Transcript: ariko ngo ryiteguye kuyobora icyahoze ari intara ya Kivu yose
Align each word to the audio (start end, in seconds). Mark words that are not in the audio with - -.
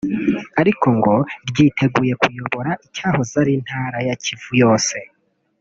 ariko 0.61 0.85
ngo 0.97 1.15
ryiteguye 1.49 2.13
kuyobora 2.21 2.71
icyahoze 2.85 3.33
ari 3.41 3.51
intara 3.59 3.97
ya 4.07 4.15
Kivu 4.23 4.51
yose 4.63 4.95